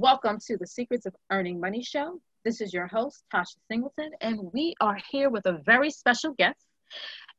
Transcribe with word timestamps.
Welcome 0.00 0.38
to 0.46 0.56
the 0.56 0.66
Secrets 0.68 1.06
of 1.06 1.16
Earning 1.32 1.58
Money 1.58 1.82
show. 1.82 2.20
This 2.44 2.60
is 2.60 2.72
your 2.72 2.86
host, 2.86 3.24
Tasha 3.34 3.56
Singleton, 3.68 4.12
and 4.20 4.38
we 4.54 4.76
are 4.80 4.96
here 5.10 5.28
with 5.28 5.44
a 5.46 5.58
very 5.66 5.90
special 5.90 6.34
guest. 6.38 6.64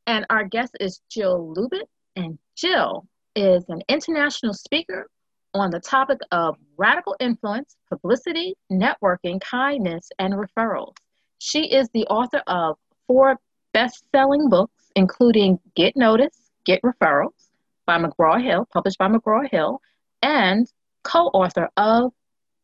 And 0.06 0.26
our 0.28 0.44
guest 0.44 0.76
is 0.78 1.00
Jill 1.10 1.54
Lublin. 1.56 1.86
And 2.16 2.38
Jill 2.56 3.06
is 3.34 3.64
an 3.70 3.80
international 3.88 4.52
speaker 4.52 5.08
on 5.54 5.70
the 5.70 5.80
topic 5.80 6.18
of 6.32 6.56
radical 6.76 7.16
influence, 7.18 7.78
publicity, 7.88 8.54
networking, 8.70 9.40
kindness, 9.40 10.10
and 10.18 10.34
referrals. 10.34 10.92
She 11.38 11.64
is 11.72 11.88
the 11.94 12.04
author 12.08 12.42
of 12.46 12.76
four 13.06 13.38
best 13.72 14.04
selling 14.14 14.50
books, 14.50 14.90
including 14.96 15.58
Get 15.76 15.96
Noticed, 15.96 16.50
Get 16.66 16.82
Referrals 16.82 17.48
by 17.86 17.96
McGraw 17.96 18.38
Hill, 18.38 18.68
published 18.70 18.98
by 18.98 19.08
McGraw 19.08 19.50
Hill, 19.50 19.80
and 20.20 20.70
co 21.04 21.28
author 21.28 21.70
of 21.78 22.12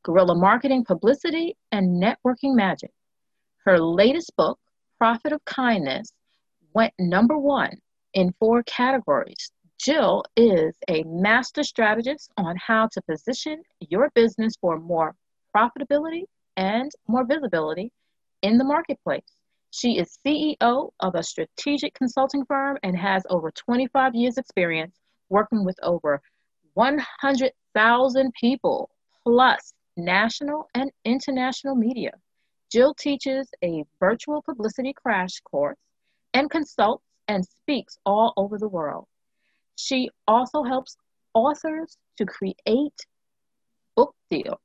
guerrilla 0.06 0.36
marketing, 0.36 0.84
publicity, 0.84 1.56
and 1.72 2.00
networking 2.00 2.54
magic. 2.54 2.92
Her 3.64 3.80
latest 3.80 4.30
book, 4.36 4.56
Profit 4.98 5.32
of 5.32 5.44
Kindness, 5.44 6.12
went 6.74 6.94
number 7.00 7.36
one 7.36 7.72
in 8.14 8.32
four 8.38 8.62
categories. 8.62 9.50
Jill 9.80 10.22
is 10.36 10.76
a 10.88 11.02
master 11.02 11.64
strategist 11.64 12.30
on 12.36 12.54
how 12.56 12.86
to 12.92 13.02
position 13.02 13.64
your 13.80 14.08
business 14.14 14.54
for 14.60 14.78
more 14.78 15.16
profitability 15.54 16.22
and 16.56 16.92
more 17.08 17.26
visibility 17.26 17.90
in 18.42 18.58
the 18.58 18.64
marketplace. 18.64 19.34
She 19.72 19.98
is 19.98 20.20
CEO 20.24 20.90
of 21.00 21.16
a 21.16 21.22
strategic 21.24 21.94
consulting 21.94 22.44
firm 22.44 22.78
and 22.84 22.96
has 22.96 23.24
over 23.28 23.50
25 23.50 24.14
years' 24.14 24.38
experience 24.38 25.00
working 25.30 25.64
with 25.64 25.80
over 25.82 26.22
100,000 26.74 28.32
people 28.40 28.90
plus 29.24 29.74
national 29.96 30.68
and 30.74 30.90
international 31.04 31.74
media. 31.74 32.12
Jill 32.70 32.94
teaches 32.94 33.48
a 33.62 33.84
virtual 34.00 34.42
publicity 34.42 34.92
crash 34.92 35.40
course 35.40 35.78
and 36.34 36.50
consults 36.50 37.04
and 37.28 37.46
speaks 37.46 37.96
all 38.04 38.34
over 38.36 38.58
the 38.58 38.68
world. 38.68 39.06
She 39.76 40.10
also 40.26 40.62
helps 40.62 40.96
authors 41.34 41.96
to 42.18 42.26
create 42.26 43.06
book 43.94 44.14
deals 44.30 44.58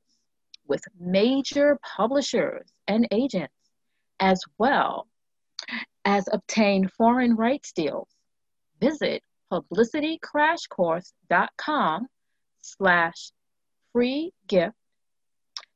with 0.67 0.83
major 0.99 1.79
publishers 1.95 2.67
and 2.87 3.07
agents, 3.11 3.53
as 4.19 4.41
well 4.57 5.07
as 6.05 6.27
obtain 6.31 6.87
foreign 6.87 7.35
rights 7.35 7.73
deals. 7.73 8.07
Visit 8.79 9.21
publicitycrashcourse.com 9.51 12.07
slash 12.61 13.31
free 13.91 14.31
gift 14.47 14.75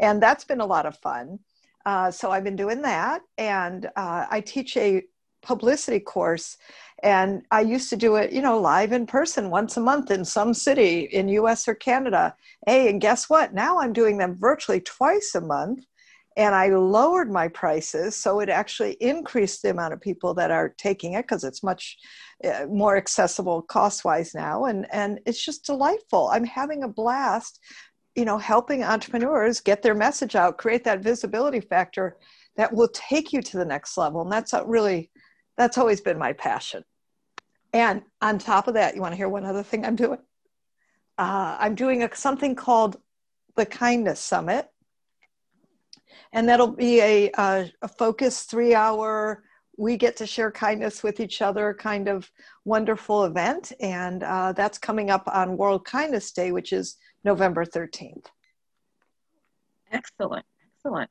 And 0.00 0.20
that's 0.20 0.44
been 0.44 0.60
a 0.60 0.66
lot 0.66 0.86
of 0.86 0.98
fun. 0.98 1.38
Uh, 1.86 2.10
so, 2.10 2.30
I've 2.30 2.44
been 2.44 2.56
doing 2.56 2.82
that. 2.82 3.22
And 3.38 3.86
uh, 3.96 4.26
I 4.30 4.40
teach 4.40 4.76
a 4.76 5.02
publicity 5.42 6.00
course 6.00 6.56
and 7.02 7.42
i 7.50 7.60
used 7.60 7.90
to 7.90 7.96
do 7.96 8.16
it 8.16 8.32
you 8.32 8.42
know 8.42 8.58
live 8.58 8.92
in 8.92 9.06
person 9.06 9.50
once 9.50 9.76
a 9.76 9.80
month 9.80 10.10
in 10.10 10.24
some 10.24 10.52
city 10.54 11.00
in 11.12 11.28
us 11.28 11.66
or 11.68 11.74
canada. 11.74 12.34
Hey 12.66 12.88
and 12.90 13.00
guess 13.00 13.28
what? 13.28 13.54
Now 13.54 13.78
i'm 13.78 13.92
doing 13.92 14.18
them 14.18 14.36
virtually 14.38 14.80
twice 14.80 15.34
a 15.34 15.40
month 15.40 15.84
and 16.36 16.54
i 16.54 16.68
lowered 16.68 17.30
my 17.30 17.48
prices 17.48 18.16
so 18.16 18.40
it 18.40 18.48
actually 18.48 18.92
increased 19.00 19.62
the 19.62 19.70
amount 19.70 19.92
of 19.92 20.00
people 20.00 20.34
that 20.34 20.50
are 20.50 20.74
taking 20.78 21.14
it 21.14 21.22
because 21.22 21.44
it's 21.44 21.62
much 21.62 21.98
uh, 22.44 22.66
more 22.66 22.96
accessible 22.96 23.62
cost 23.62 24.04
wise 24.04 24.34
now 24.34 24.64
and 24.64 24.86
and 24.92 25.20
it's 25.26 25.44
just 25.44 25.66
delightful. 25.66 26.28
I'm 26.32 26.44
having 26.44 26.84
a 26.84 26.88
blast 26.88 27.60
you 28.14 28.24
know 28.24 28.38
helping 28.38 28.82
entrepreneurs 28.82 29.60
get 29.60 29.82
their 29.82 29.94
message 29.94 30.36
out 30.36 30.58
create 30.58 30.84
that 30.84 31.02
visibility 31.02 31.60
factor 31.60 32.16
that 32.56 32.72
will 32.72 32.88
take 32.88 33.32
you 33.32 33.40
to 33.40 33.56
the 33.56 33.64
next 33.64 33.96
level 33.96 34.22
and 34.22 34.32
that's 34.32 34.52
really 34.66 35.10
that's 35.56 35.76
always 35.76 36.00
been 36.00 36.18
my 36.18 36.32
passion. 36.32 36.82
And 37.72 38.02
on 38.20 38.38
top 38.38 38.68
of 38.68 38.74
that, 38.74 38.94
you 38.94 39.00
want 39.00 39.12
to 39.12 39.16
hear 39.16 39.28
one 39.28 39.44
other 39.44 39.62
thing 39.62 39.84
I'm 39.84 39.96
doing? 39.96 40.18
Uh, 41.18 41.56
I'm 41.60 41.74
doing 41.74 42.02
a, 42.02 42.14
something 42.14 42.54
called 42.54 42.96
the 43.56 43.66
Kindness 43.66 44.20
Summit. 44.20 44.68
And 46.32 46.48
that'll 46.48 46.72
be 46.72 47.00
a, 47.00 47.30
a, 47.36 47.72
a 47.82 47.88
focused 47.88 48.50
three 48.50 48.74
hour, 48.74 49.44
we 49.76 49.96
get 49.96 50.16
to 50.16 50.26
share 50.26 50.50
kindness 50.50 51.02
with 51.02 51.20
each 51.20 51.40
other 51.42 51.74
kind 51.74 52.08
of 52.08 52.30
wonderful 52.64 53.24
event. 53.24 53.72
And 53.80 54.22
uh, 54.22 54.52
that's 54.52 54.78
coming 54.78 55.10
up 55.10 55.24
on 55.26 55.56
World 55.56 55.84
Kindness 55.84 56.32
Day, 56.32 56.52
which 56.52 56.72
is 56.72 56.96
November 57.24 57.64
13th. 57.64 58.26
Excellent. 59.92 60.44
Excellent. 60.76 61.10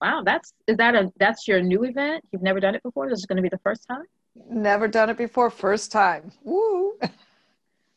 Wow, 0.00 0.22
that's 0.24 0.52
is 0.68 0.76
that 0.76 0.94
a 0.94 1.10
that's 1.18 1.48
your 1.48 1.60
new 1.60 1.84
event? 1.84 2.24
You've 2.30 2.42
never 2.42 2.60
done 2.60 2.76
it 2.76 2.82
before. 2.84 3.08
This 3.08 3.18
is 3.18 3.26
going 3.26 3.36
to 3.36 3.42
be 3.42 3.48
the 3.48 3.58
first 3.58 3.84
time. 3.88 4.04
Never 4.50 4.88
done 4.88 5.10
it 5.10 5.16
before. 5.16 5.50
First 5.50 5.92
time. 5.92 6.32
Woo! 6.44 6.98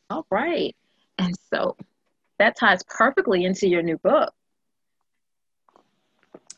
All 0.09 0.25
right, 0.29 0.75
and 1.17 1.33
so 1.49 1.77
that 2.37 2.57
ties 2.57 2.83
perfectly 2.83 3.45
into 3.45 3.67
your 3.67 3.81
new 3.81 3.97
book. 3.97 4.33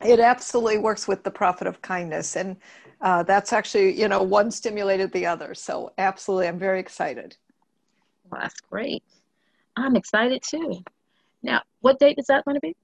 It 0.04 0.20
absolutely 0.20 0.80
works 0.80 1.08
with 1.08 1.24
the 1.24 1.32
profit 1.32 1.68
of 1.68 1.82
kindness, 1.82 2.36
and 2.36 2.58
uh, 3.02 3.24
that's 3.24 3.54
actually 3.54 4.00
you 4.00 4.08
know 4.08 4.24
one 4.24 4.50
stimulated 4.50 5.12
the 5.12 5.26
other. 5.26 5.54
So 5.54 5.94
absolutely, 5.98 6.48
I'm 6.48 6.60
very 6.60 6.80
excited. 6.80 7.38
Well, 8.30 8.42
that's 8.42 8.60
great. 8.62 9.04
I'm 9.76 9.96
excited 9.96 10.42
too. 10.42 10.84
Now, 11.44 11.62
what 11.82 12.00
date 12.00 12.18
is 12.18 12.26
that 12.28 12.46
going 12.46 12.56
to 12.56 12.62
be? 12.62 12.76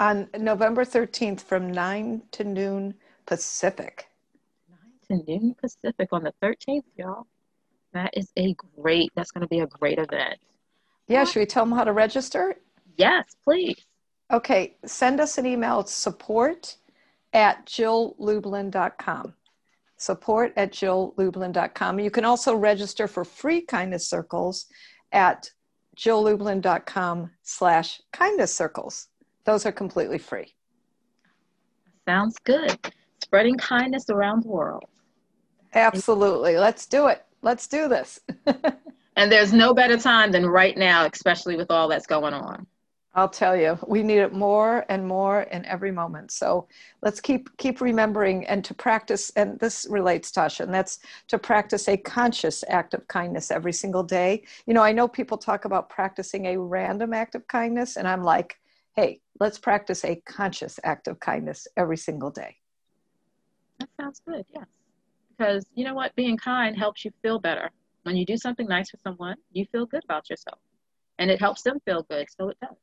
on 0.00 0.28
November 0.36 0.84
13th 0.84 1.42
from 1.42 1.70
9 1.70 2.22
to 2.32 2.42
noon 2.42 2.94
Pacific. 3.26 4.08
9 5.10 5.24
to 5.24 5.32
noon 5.32 5.54
Pacific 5.60 6.08
on 6.12 6.22
the 6.24 6.32
13th, 6.42 6.84
y'all. 6.96 7.26
That 7.92 8.16
is 8.16 8.32
a 8.36 8.54
great, 8.76 9.10
that's 9.14 9.30
going 9.30 9.42
to 9.42 9.48
be 9.48 9.60
a 9.60 9.66
great 9.66 9.98
event. 9.98 10.38
Yeah, 11.08 11.24
should 11.24 11.40
we 11.40 11.46
tell 11.46 11.64
them 11.64 11.76
how 11.76 11.84
to 11.84 11.92
register? 11.92 12.56
Yes, 12.96 13.24
please. 13.44 13.84
Okay, 14.32 14.76
send 14.86 15.20
us 15.20 15.38
an 15.38 15.46
email. 15.46 15.80
It's 15.80 15.92
support 15.92 16.76
at 17.32 17.66
jilllublin.com. 17.66 19.34
support 19.96 20.52
at 20.56 20.72
jilllublin.com. 20.72 21.98
You 21.98 22.10
can 22.10 22.24
also 22.24 22.54
register 22.54 23.08
for 23.08 23.24
free 23.24 23.60
kindness 23.60 24.08
circles 24.08 24.66
at 25.12 25.50
jilllublin.com 25.96 27.30
slash 27.42 28.00
kindness 28.12 28.54
circles. 28.54 29.08
Those 29.44 29.66
are 29.66 29.72
completely 29.72 30.18
free. 30.18 30.54
Sounds 32.06 32.36
good. 32.44 32.78
Spreading 33.22 33.56
kindness 33.56 34.08
around 34.10 34.44
the 34.44 34.48
world. 34.48 34.84
Absolutely. 35.74 36.56
Let's 36.56 36.86
do 36.86 37.06
it. 37.06 37.24
Let's 37.42 37.66
do 37.66 37.88
this. 37.88 38.20
and 39.16 39.32
there's 39.32 39.52
no 39.52 39.72
better 39.72 39.96
time 39.96 40.32
than 40.32 40.46
right 40.46 40.76
now, 40.76 41.06
especially 41.06 41.56
with 41.56 41.70
all 41.70 41.88
that's 41.88 42.06
going 42.06 42.34
on. 42.34 42.66
I'll 43.12 43.28
tell 43.28 43.56
you, 43.56 43.76
we 43.88 44.04
need 44.04 44.18
it 44.18 44.32
more 44.32 44.84
and 44.88 45.06
more 45.06 45.42
in 45.42 45.64
every 45.66 45.90
moment. 45.90 46.30
So 46.30 46.68
let's 47.02 47.20
keep 47.20 47.56
keep 47.56 47.80
remembering 47.80 48.46
and 48.46 48.64
to 48.64 48.72
practice. 48.72 49.32
And 49.34 49.58
this 49.58 49.84
relates, 49.90 50.30
Tasha, 50.30 50.60
and 50.60 50.72
that's 50.72 51.00
to 51.26 51.38
practice 51.38 51.88
a 51.88 51.96
conscious 51.96 52.62
act 52.68 52.94
of 52.94 53.08
kindness 53.08 53.50
every 53.50 53.72
single 53.72 54.04
day. 54.04 54.44
You 54.66 54.74
know, 54.74 54.82
I 54.82 54.92
know 54.92 55.08
people 55.08 55.38
talk 55.38 55.64
about 55.64 55.90
practicing 55.90 56.46
a 56.46 56.60
random 56.60 57.12
act 57.12 57.34
of 57.34 57.48
kindness, 57.48 57.96
and 57.96 58.06
I'm 58.06 58.22
like, 58.22 58.60
hey, 58.94 59.20
let's 59.40 59.58
practice 59.58 60.04
a 60.04 60.22
conscious 60.24 60.78
act 60.84 61.08
of 61.08 61.18
kindness 61.18 61.66
every 61.76 61.96
single 61.96 62.30
day. 62.30 62.58
That 63.80 63.88
sounds 64.00 64.20
good. 64.24 64.44
Yes, 64.54 64.66
because 65.40 65.66
you 65.74 65.84
know 65.84 65.94
what, 65.94 66.14
being 66.16 66.36
kind 66.36 66.76
helps 66.76 67.04
you 67.04 67.10
feel 67.22 67.38
better. 67.38 67.70
When 68.02 68.16
you 68.16 68.26
do 68.26 68.36
something 68.36 68.66
nice 68.66 68.90
for 68.90 68.98
someone, 68.98 69.36
you 69.52 69.64
feel 69.72 69.86
good 69.86 70.04
about 70.04 70.28
yourself, 70.28 70.58
and 71.18 71.30
it 71.30 71.40
helps 71.40 71.62
them 71.62 71.78
feel 71.86 72.02
good. 72.10 72.26
So 72.38 72.50
it 72.50 72.58
does. 72.60 72.76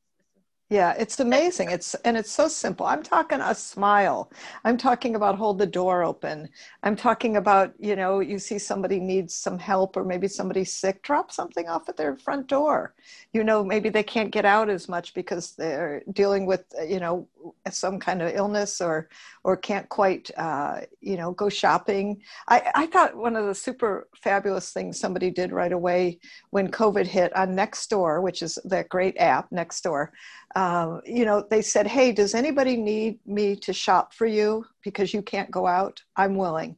Yeah, 0.69 0.95
it's 0.99 1.17
amazing. 1.21 1.71
It's 1.71 1.93
and 2.03 2.17
it's 2.17 2.29
so 2.31 2.49
simple. 2.49 2.85
I'm 2.85 3.01
talking 3.01 3.39
a 3.39 3.55
smile. 3.55 4.29
I'm 4.65 4.77
talking 4.77 5.15
about 5.15 5.37
hold 5.37 5.59
the 5.59 5.65
door 5.65 6.03
open. 6.03 6.49
I'm 6.83 6.97
talking 6.97 7.37
about, 7.37 7.73
you 7.79 7.95
know, 7.95 8.19
you 8.19 8.37
see 8.37 8.59
somebody 8.59 8.99
needs 8.99 9.33
some 9.33 9.59
help 9.59 9.95
or 9.95 10.03
maybe 10.03 10.27
somebody's 10.27 10.73
sick, 10.73 11.03
drop 11.03 11.31
something 11.31 11.69
off 11.69 11.87
at 11.87 11.95
their 11.95 12.17
front 12.17 12.47
door. 12.47 12.95
You 13.31 13.45
know, 13.45 13.63
maybe 13.63 13.87
they 13.87 14.03
can't 14.03 14.29
get 14.29 14.43
out 14.43 14.69
as 14.69 14.89
much 14.89 15.13
because 15.13 15.53
they're 15.55 16.03
dealing 16.11 16.45
with, 16.45 16.65
you 16.85 16.99
know, 16.99 17.29
some 17.71 17.97
kind 17.97 18.21
of 18.21 18.35
illness 18.35 18.81
or 18.81 19.07
or 19.45 19.55
can't 19.55 19.87
quite 19.87 20.29
uh, 20.37 20.81
you 20.99 21.15
know 21.15 21.31
go 21.31 21.47
shopping 21.49 22.21
I, 22.49 22.71
I 22.75 22.85
thought 22.87 23.15
one 23.15 23.35
of 23.35 23.45
the 23.45 23.55
super 23.55 24.07
fabulous 24.21 24.71
things 24.71 24.99
somebody 24.99 25.31
did 25.31 25.51
right 25.51 25.71
away 25.71 26.19
when 26.49 26.69
covid 26.69 27.05
hit 27.07 27.35
on 27.35 27.55
nextdoor 27.55 28.21
which 28.21 28.41
is 28.41 28.57
that 28.65 28.89
great 28.89 29.15
app 29.17 29.49
nextdoor 29.51 30.09
um, 30.57 31.01
you 31.05 31.25
know 31.25 31.45
they 31.49 31.61
said 31.61 31.87
hey 31.87 32.11
does 32.11 32.33
anybody 32.33 32.75
need 32.75 33.19
me 33.25 33.55
to 33.55 33.71
shop 33.73 34.13
for 34.13 34.25
you 34.25 34.65
because 34.83 35.13
you 35.13 35.21
can't 35.21 35.51
go 35.51 35.67
out 35.67 36.01
i'm 36.15 36.35
willing 36.35 36.75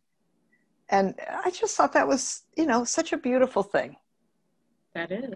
and 0.89 1.15
i 1.43 1.49
just 1.49 1.75
thought 1.75 1.93
that 1.93 2.07
was 2.07 2.43
you 2.57 2.65
know 2.65 2.83
such 2.83 3.13
a 3.13 3.17
beautiful 3.17 3.63
thing 3.63 3.95
that 4.93 5.11
is 5.11 5.33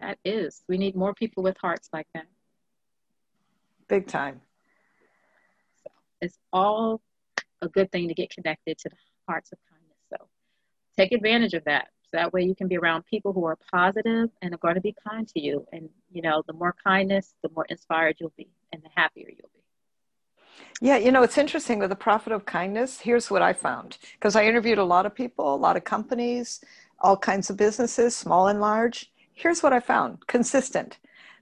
that 0.00 0.18
is 0.24 0.62
we 0.68 0.76
need 0.76 0.94
more 0.94 1.14
people 1.14 1.42
with 1.42 1.56
hearts 1.60 1.88
like 1.92 2.06
that 2.14 2.26
big 3.88 4.06
time. 4.06 4.40
It's 6.20 6.38
all 6.52 7.00
a 7.62 7.68
good 7.68 7.90
thing 7.92 8.08
to 8.08 8.14
get 8.14 8.30
connected 8.30 8.78
to 8.78 8.88
the 8.88 8.96
hearts 9.28 9.50
of 9.52 9.58
kindness. 9.70 9.98
So 10.10 10.26
take 10.98 11.12
advantage 11.12 11.54
of 11.54 11.64
that. 11.64 11.88
That 12.14 12.32
way 12.32 12.42
you 12.42 12.54
can 12.54 12.68
be 12.68 12.76
around 12.76 13.04
people 13.06 13.32
who 13.32 13.44
are 13.44 13.58
positive 13.72 14.30
and 14.40 14.54
are 14.54 14.58
going 14.58 14.76
to 14.76 14.80
be 14.80 14.94
kind 15.06 15.26
to 15.28 15.40
you. 15.40 15.66
And 15.72 15.88
you 16.12 16.22
know, 16.22 16.44
the 16.46 16.52
more 16.52 16.72
kindness, 16.84 17.34
the 17.42 17.48
more 17.48 17.66
inspired 17.68 18.18
you'll 18.20 18.32
be 18.36 18.48
and 18.72 18.80
the 18.82 18.88
happier 18.94 19.26
you'll 19.28 19.50
be. 19.52 20.86
Yeah, 20.86 20.96
you 20.96 21.10
know, 21.10 21.24
it's 21.24 21.38
interesting 21.38 21.80
with 21.80 21.90
the 21.90 21.96
profit 21.96 22.32
of 22.32 22.46
kindness. 22.46 23.00
Here's 23.00 23.32
what 23.32 23.42
I 23.42 23.52
found 23.52 23.98
because 24.12 24.36
I 24.36 24.44
interviewed 24.44 24.78
a 24.78 24.84
lot 24.84 25.06
of 25.06 25.14
people, 25.14 25.52
a 25.52 25.56
lot 25.56 25.76
of 25.76 25.82
companies, 25.82 26.60
all 27.00 27.16
kinds 27.16 27.50
of 27.50 27.56
businesses, 27.56 28.14
small 28.14 28.46
and 28.46 28.60
large. 28.60 29.10
Here's 29.32 29.64
what 29.64 29.72
I 29.72 29.80
found 29.80 30.24
consistent 30.28 30.98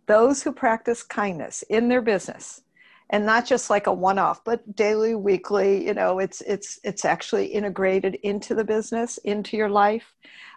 those 0.07 0.43
who 0.43 0.53
practice 0.53 1.03
kindness 1.03 1.63
in 1.69 1.89
their 1.89 2.01
business 2.01 2.63
and 3.12 3.25
not 3.25 3.47
just 3.47 3.70
like 3.70 3.87
a 3.87 3.93
one-off 3.93 4.43
but 4.44 4.75
daily 4.75 5.14
weekly 5.14 5.87
you 5.87 5.94
know 5.94 6.19
it's 6.19 6.41
it's 6.43 6.81
it's 6.82 7.05
actually 7.05 7.47
integrated 7.47 8.17
into 8.23 8.55
the 8.55 8.64
business 8.64 9.19
into 9.19 9.56
your 9.56 9.70
life 9.70 10.14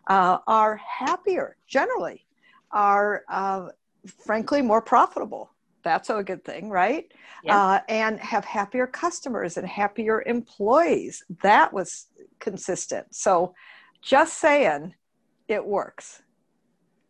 uh, 0.08 0.38
are 0.48 0.78
happier 0.78 1.58
generally 1.68 2.26
are 2.72 3.24
uh, 3.30 3.70
frankly 4.08 4.62
more 4.62 4.82
profitable. 4.82 5.52
That's 5.84 6.10
a 6.10 6.24
good 6.24 6.44
thing 6.44 6.70
right? 6.70 7.12
Yeah. 7.44 7.58
uh, 7.58 7.80
and 7.90 8.20
have 8.20 8.44
happier 8.44 8.88
customers 8.88 9.58
and 9.58 9.68
happier 9.68 10.24
employees. 10.26 11.24
That 11.44 11.72
was 11.72 12.08
consistent. 12.40 13.14
So 13.14 13.54
just 14.02 14.40
saying 14.40 14.96
it 15.48 15.64
works. 15.64 16.24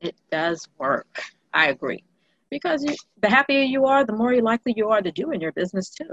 It 0.01 0.15
does 0.29 0.67
work. 0.77 1.23
I 1.53 1.67
agree 1.67 2.03
because 2.49 2.83
you, 2.83 2.95
the 3.21 3.29
happier 3.29 3.61
you 3.61 3.85
are, 3.85 4.05
the 4.05 4.13
more 4.13 4.35
likely 4.41 4.73
you 4.75 4.89
are 4.89 5.01
to 5.01 5.11
do 5.11 5.31
in 5.31 5.41
your 5.41 5.51
business 5.51 5.89
too. 5.89 6.09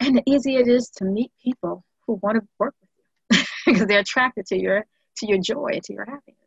And 0.00 0.16
the 0.16 0.22
easier 0.26 0.60
it 0.60 0.68
is 0.68 0.90
to 0.96 1.04
meet 1.04 1.30
people 1.42 1.84
who 2.06 2.18
want 2.22 2.36
to 2.36 2.46
work 2.58 2.74
with 2.80 3.38
you 3.38 3.44
because 3.72 3.86
they're 3.86 4.00
attracted 4.00 4.46
to 4.46 4.58
your 4.60 4.86
to 5.18 5.26
your 5.26 5.38
joy, 5.38 5.78
to 5.84 5.92
your 5.92 6.04
happiness, 6.04 6.40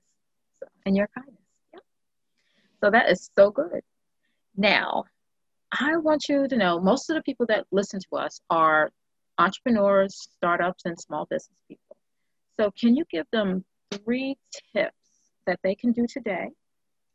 so, 0.59 0.67
and 0.85 0.95
your 0.95 1.07
kindness. 1.15 1.41
Yeah. 1.73 1.79
So 2.83 2.91
that 2.91 3.09
is 3.09 3.29
so 3.33 3.49
good. 3.49 3.81
Now, 4.57 5.05
I 5.71 5.95
want 5.97 6.27
you 6.27 6.47
to 6.47 6.57
know 6.57 6.79
most 6.79 7.09
of 7.09 7.15
the 7.15 7.21
people 7.21 7.45
that 7.47 7.65
listen 7.71 8.01
to 8.09 8.17
us 8.17 8.41
are 8.49 8.91
entrepreneurs, 9.37 10.27
startups, 10.35 10.83
and 10.85 10.99
small 10.99 11.25
business 11.25 11.59
people. 11.67 11.95
So, 12.59 12.71
can 12.71 12.95
you 12.95 13.05
give 13.09 13.25
them 13.31 13.63
three 13.91 14.37
tips 14.75 14.95
that 15.45 15.59
they 15.63 15.75
can 15.75 15.93
do 15.93 16.05
today 16.07 16.49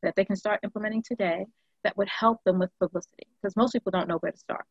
that 0.02 0.14
they 0.16 0.24
can 0.24 0.36
start 0.36 0.60
implementing 0.62 1.02
today 1.02 1.46
that 1.84 1.96
would 1.96 2.08
help 2.08 2.38
them 2.44 2.58
with 2.58 2.70
publicity? 2.78 3.26
Because 3.40 3.56
most 3.56 3.72
people 3.72 3.90
don't 3.90 4.08
know 4.08 4.18
where 4.18 4.32
to 4.32 4.38
start. 4.38 4.64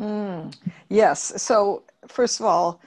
Mm, 0.00 0.54
yes. 0.88 1.42
So, 1.42 1.84
first 2.08 2.40
of 2.40 2.46
all, 2.46 2.80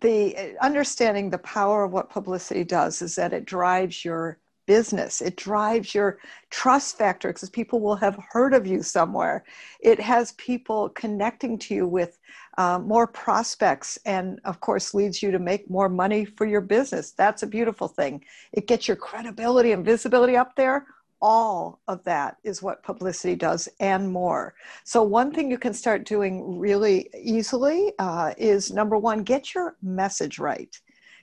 the 0.00 0.56
understanding 0.60 1.30
the 1.30 1.38
power 1.38 1.84
of 1.84 1.92
what 1.92 2.10
publicity 2.10 2.64
does 2.64 3.02
is 3.02 3.14
that 3.16 3.32
it 3.32 3.44
drives 3.44 4.04
your 4.04 4.38
business. 4.66 5.20
It 5.20 5.36
drives 5.36 5.94
your 5.94 6.18
trust 6.50 6.96
factor 6.96 7.28
because 7.28 7.50
people 7.50 7.80
will 7.80 7.96
have 7.96 8.18
heard 8.30 8.54
of 8.54 8.66
you 8.66 8.82
somewhere. 8.82 9.44
It 9.80 10.00
has 10.00 10.32
people 10.32 10.88
connecting 10.90 11.58
to 11.58 11.74
you 11.74 11.86
with 11.86 12.18
uh, 12.56 12.78
more 12.78 13.06
prospects 13.06 13.98
and, 14.04 14.40
of 14.44 14.60
course, 14.60 14.94
leads 14.94 15.22
you 15.22 15.30
to 15.30 15.38
make 15.38 15.68
more 15.68 15.88
money 15.88 16.24
for 16.24 16.46
your 16.46 16.60
business. 16.60 17.12
That's 17.12 17.42
a 17.42 17.46
beautiful 17.46 17.88
thing. 17.88 18.24
It 18.52 18.66
gets 18.66 18.86
your 18.86 18.96
credibility 18.96 19.72
and 19.72 19.84
visibility 19.84 20.36
up 20.36 20.54
there. 20.56 20.86
All 21.20 21.80
of 21.88 22.04
that 22.04 22.36
is 22.44 22.62
what 22.62 22.82
publicity 22.82 23.34
does 23.34 23.68
and 23.80 24.12
more. 24.12 24.54
So, 24.84 25.02
one 25.02 25.32
thing 25.32 25.50
you 25.50 25.58
can 25.58 25.72
start 25.72 26.04
doing 26.04 26.58
really 26.58 27.08
easily 27.18 27.92
uh, 27.98 28.34
is 28.36 28.72
number 28.72 28.98
one, 28.98 29.22
get 29.22 29.54
your 29.54 29.76
message 29.82 30.38
right. 30.38 30.78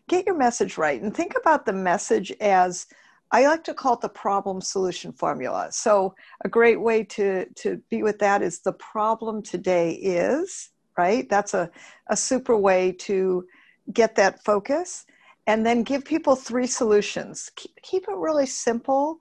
Get 0.10 0.26
your 0.26 0.36
message 0.38 0.78
right 0.78 1.02
and 1.02 1.16
think 1.16 1.36
about 1.40 1.66
the 1.66 1.74
message 1.74 2.32
as 2.42 2.88
I 3.34 3.48
like 3.48 3.64
to 3.66 3.74
call 3.74 3.94
it 3.94 4.02
the 4.02 4.10
problem 4.10 4.60
solution 4.60 5.14
formula. 5.14 5.70
So, 5.72 6.16
a 6.44 6.50
great 6.50 6.82
way 6.82 7.04
to, 7.04 7.46
to 7.46 7.82
be 7.90 8.04
with 8.04 8.20
that 8.20 8.42
is 8.42 8.60
the 8.60 8.74
problem 8.74 9.42
today 9.42 9.92
is, 9.92 10.71
right? 10.98 11.30
That's 11.30 11.54
a, 11.54 11.70
a 12.08 12.18
super 12.18 12.58
way 12.58 12.92
to 13.00 13.46
get 13.94 14.16
that 14.16 14.44
focus. 14.44 15.06
And 15.48 15.66
then 15.66 15.84
give 15.84 16.06
people 16.06 16.36
three 16.36 16.68
solutions. 16.68 17.52
Keep, 17.56 17.82
keep 17.82 18.04
it 18.08 18.16
really 18.16 18.46
simple 18.46 19.18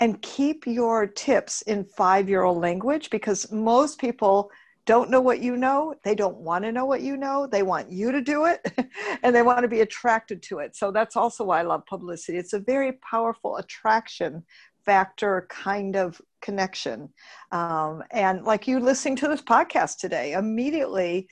and 0.00 0.20
keep 0.20 0.66
your 0.66 1.06
tips 1.06 1.62
in 1.62 1.84
five 1.84 2.28
year 2.28 2.42
old 2.42 2.58
language 2.60 3.10
because 3.10 3.50
most 3.52 4.00
people 4.00 4.50
don't 4.84 5.10
know 5.10 5.20
what 5.20 5.40
you 5.40 5.56
know. 5.56 5.94
They 6.02 6.16
don't 6.16 6.38
want 6.38 6.64
to 6.64 6.72
know 6.72 6.84
what 6.84 7.02
you 7.02 7.16
know. 7.16 7.46
They 7.46 7.62
want 7.62 7.90
you 7.90 8.10
to 8.10 8.20
do 8.20 8.46
it 8.46 8.66
and 9.22 9.34
they 9.34 9.42
want 9.42 9.60
to 9.62 9.68
be 9.68 9.80
attracted 9.80 10.42
to 10.44 10.58
it. 10.58 10.74
So 10.74 10.90
that's 10.90 11.14
also 11.14 11.44
why 11.44 11.60
I 11.60 11.62
love 11.62 11.86
publicity. 11.86 12.38
It's 12.38 12.52
a 12.52 12.58
very 12.58 12.92
powerful 12.94 13.58
attraction 13.58 14.42
factor 14.84 15.46
kind 15.48 15.94
of 15.94 16.20
connection. 16.42 17.08
Um, 17.50 18.02
and 18.10 18.44
like 18.44 18.68
you 18.68 18.80
listening 18.80 19.16
to 19.16 19.28
this 19.28 19.42
podcast 19.42 19.98
today, 19.98 20.32
immediately, 20.32 21.28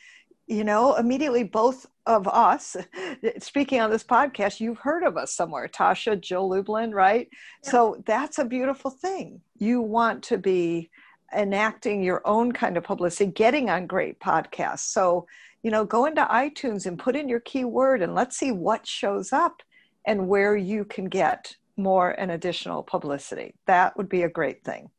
you 0.46 0.64
know, 0.64 0.94
immediately 0.96 1.44
both 1.44 1.86
of 2.06 2.26
us 2.26 2.76
speaking 3.38 3.80
on 3.80 3.90
this 3.90 4.04
podcast, 4.04 4.60
you've 4.60 4.78
heard 4.78 5.04
of 5.04 5.16
us 5.16 5.34
somewhere, 5.34 5.68
Tasha, 5.68 6.20
Jill 6.20 6.48
Lublin, 6.48 6.92
right? 6.92 7.28
Yeah. 7.64 7.70
So 7.70 8.02
that's 8.06 8.38
a 8.38 8.44
beautiful 8.44 8.90
thing. 8.90 9.40
You 9.58 9.82
want 9.82 10.22
to 10.24 10.38
be 10.38 10.90
enacting 11.36 12.02
your 12.02 12.22
own 12.26 12.52
kind 12.52 12.76
of 12.76 12.84
publicity, 12.84 13.30
getting 13.30 13.70
on 13.70 13.86
great 13.86 14.18
podcasts. 14.18 14.90
So, 14.90 15.26
you 15.62 15.70
know, 15.70 15.84
go 15.84 16.06
into 16.06 16.24
iTunes 16.24 16.86
and 16.86 16.98
put 16.98 17.14
in 17.14 17.28
your 17.28 17.40
keyword 17.40 18.02
and 18.02 18.14
let's 18.14 18.36
see 18.36 18.50
what 18.50 18.86
shows 18.86 19.32
up 19.32 19.62
and 20.04 20.28
where 20.28 20.56
you 20.56 20.84
can 20.84 21.04
get 21.04 21.54
more 21.76 22.10
and 22.10 22.30
additional 22.30 22.82
publicity. 22.82 23.54
That 23.66 23.96
would 23.96 24.08
be 24.08 24.22
a 24.22 24.28
great 24.28 24.64
thing. 24.64 24.90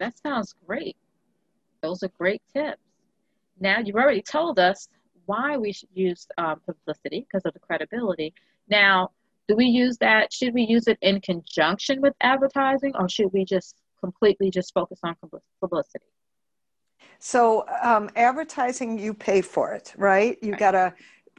That 0.00 0.18
sounds 0.18 0.54
great. 0.66 0.96
Those 1.82 2.02
are 2.02 2.10
great 2.18 2.42
tips. 2.52 2.80
Now, 3.60 3.78
you've 3.78 3.96
already 3.96 4.22
told 4.22 4.58
us 4.58 4.88
why 5.26 5.56
we 5.58 5.72
should 5.72 5.90
use 5.94 6.26
um, 6.38 6.60
publicity 6.66 7.20
because 7.20 7.44
of 7.44 7.52
the 7.52 7.60
credibility. 7.60 8.34
Now, 8.68 9.10
do 9.46 9.54
we 9.54 9.66
use 9.66 9.98
that? 9.98 10.32
Should 10.32 10.54
we 10.54 10.62
use 10.62 10.88
it 10.88 10.98
in 11.02 11.20
conjunction 11.20 12.00
with 12.00 12.14
advertising, 12.20 12.92
or 12.98 13.08
should 13.08 13.32
we 13.32 13.44
just 13.44 13.76
completely 14.00 14.50
just 14.50 14.72
focus 14.72 14.98
on 15.02 15.14
publicity? 15.60 16.04
So, 17.18 17.66
um, 17.82 18.08
advertising, 18.16 18.98
you 18.98 19.12
pay 19.12 19.42
for 19.42 19.72
it, 19.74 19.92
right? 19.96 20.38
You 20.40 20.52
right. 20.52 20.60
gotta 20.60 20.94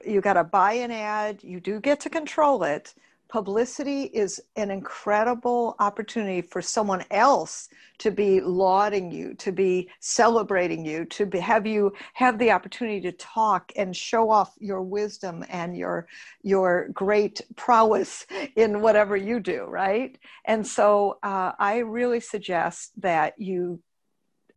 you 0.06 0.22
gotta 0.22 0.44
buy 0.44 0.74
an 0.74 0.92
ad. 0.92 1.44
You 1.44 1.60
do 1.60 1.80
get 1.80 2.00
to 2.02 2.10
control 2.10 2.64
it, 2.64 2.94
publicity 3.32 4.04
is 4.04 4.42
an 4.58 4.70
incredible 4.70 5.76
opportunity 5.80 6.42
for 6.42 6.62
someone 6.62 7.04
else 7.12 7.70
to 7.98 8.12
be 8.12 8.42
lauding 8.42 9.10
you 9.10 9.34
to 9.36 9.54
be 9.54 9.90
celebrating 10.02 10.84
you 10.84 11.06
to 11.06 11.26
be, 11.26 11.40
have 11.40 11.66
you 11.66 11.94
have 12.14 12.38
the 12.38 12.52
opportunity 12.52 13.00
to 13.00 13.12
talk 13.14 13.72
and 13.78 13.96
show 13.96 14.30
off 14.30 14.54
your 14.60 14.82
wisdom 14.82 15.46
and 15.50 15.78
your 15.78 16.08
your 16.44 16.90
great 16.94 17.40
prowess 17.56 18.26
in 18.58 18.82
whatever 18.82 19.16
you 19.16 19.40
do 19.40 19.64
right? 19.64 20.18
And 20.46 20.68
so 20.68 21.18
uh, 21.24 21.54
i 21.58 21.78
really 21.78 22.20
suggest 22.20 22.92
that 23.02 23.34
you 23.40 23.82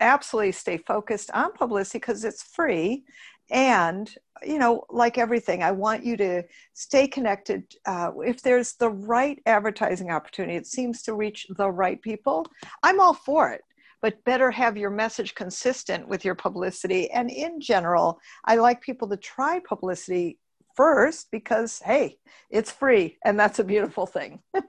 absolutely 0.01 0.53
stay 0.53 0.79
focused 0.79 1.31
on 1.31 1.53
publicity 1.53 1.99
because 1.99 2.25
it's 2.25 2.43
free 2.43 3.05
and 3.51 4.15
you 4.43 4.59
know 4.59 4.85
like 4.91 5.19
everything 5.19 5.63
i 5.63 5.71
want 5.71 6.05
you 6.05 6.17
to 6.17 6.43
stay 6.73 7.07
connected 7.07 7.65
uh, 7.87 8.11
if 8.25 8.43
there's 8.43 8.75
the 8.75 8.91
right 8.91 9.41
advertising 9.47 10.11
opportunity 10.11 10.57
it 10.57 10.67
seems 10.67 11.03
to 11.03 11.15
reach 11.15 11.47
the 11.57 11.71
right 11.71 12.01
people 12.03 12.47
i'm 12.83 13.01
all 13.01 13.15
for 13.15 13.51
it. 13.51 13.63
But 14.03 14.23
better 14.25 14.51
have 14.51 14.77
your 14.77 14.91
message 14.91 15.35
consistent 15.35 16.07
with 16.07 16.27
your 16.27 16.35
publicity. 16.35 17.11
And 17.11 17.31
in 17.31 17.61
general 17.61 18.19
i 18.45 18.57
like 18.57 18.81
people 18.81 19.09
to 19.09 19.17
try 19.17 19.61
publicity 19.67 20.39
first 20.77 21.31
because 21.31 21.81
hey 21.85 22.19
it's 22.51 22.71
free 22.71 23.17
and 23.25 23.39
that's 23.39 23.59
a 23.59 23.65
beautiful 23.65 24.07
thing. 24.07 24.41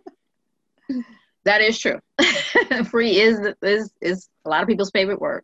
That 1.45 1.61
is 1.61 1.77
true. 1.77 1.99
Free 2.89 3.19
is 3.19 3.37
is 3.61 3.91
is 4.01 4.29
a 4.45 4.49
lot 4.49 4.63
of 4.63 4.67
people's 4.67 4.89
favorite 4.89 5.21
word 5.21 5.43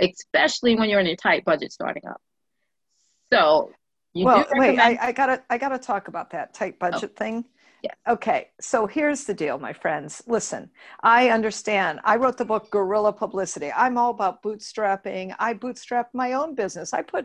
especially 0.00 0.76
when 0.76 0.88
you're 0.88 1.00
in 1.00 1.06
a 1.06 1.16
tight 1.16 1.44
budget 1.44 1.72
starting 1.72 2.06
up 2.08 2.20
so 3.32 3.70
well, 4.14 4.44
wait, 4.52 4.78
I, 4.78 4.98
I, 5.00 5.12
gotta 5.12 5.42
I 5.50 5.58
gotta 5.58 5.78
talk 5.78 6.08
about 6.08 6.30
that 6.30 6.54
tight 6.54 6.74
oh. 6.80 6.90
budget 6.90 7.12
oh. 7.14 7.18
thing. 7.18 7.44
Yeah. 7.82 7.94
Okay, 8.06 8.48
so 8.60 8.86
here's 8.86 9.24
the 9.24 9.32
deal, 9.32 9.58
my 9.58 9.72
friends. 9.72 10.22
Listen, 10.26 10.68
I 11.02 11.30
understand. 11.30 12.00
I 12.04 12.16
wrote 12.16 12.36
the 12.36 12.44
book 12.44 12.70
Guerrilla 12.70 13.12
Publicity. 13.12 13.72
I'm 13.72 13.96
all 13.96 14.10
about 14.10 14.42
bootstrapping. 14.42 15.34
I 15.38 15.54
bootstrap 15.54 16.10
my 16.12 16.34
own 16.34 16.54
business. 16.54 16.92
I 16.92 17.00
put, 17.00 17.24